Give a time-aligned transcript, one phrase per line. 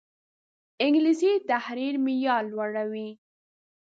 [0.83, 3.09] انګلیسي د تحریر معیار لوړوي